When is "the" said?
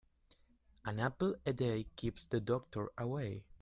2.25-2.41